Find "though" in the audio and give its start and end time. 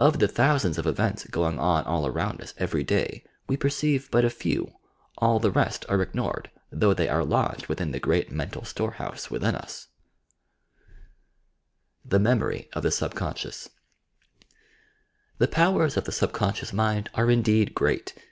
6.72-6.92